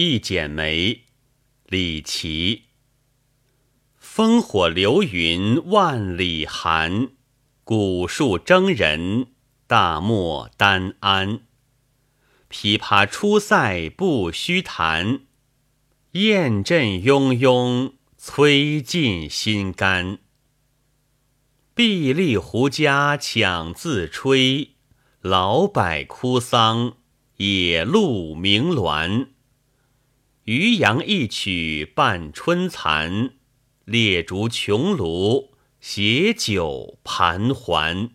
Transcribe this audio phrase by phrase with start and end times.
[0.00, 1.06] 一剪梅，
[1.66, 2.66] 李琦。
[4.00, 7.08] 烽火流云万里寒，
[7.64, 9.32] 古树征人
[9.66, 11.40] 大漠丹安。
[12.48, 15.22] 琵琶出塞不须弹，
[16.12, 20.20] 雁阵雍雍催尽心肝。
[21.74, 24.76] 碧丽胡笳抢自吹，
[25.22, 26.98] 老柏枯桑
[27.38, 29.30] 野鹿鸣鸾。
[30.48, 33.34] 渔阳一曲伴春残，
[33.84, 38.12] 列竹琼炉携酒盘桓。